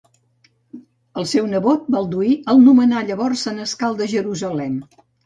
El 1.23 1.27
seu 1.33 1.49
nebot, 1.51 1.83
Balduí 1.95 2.31
el 2.53 2.63
nomenà 2.69 3.03
llavors 3.11 3.45
senescal 3.49 3.99
de 4.01 4.09
Jerusalem. 4.15 4.81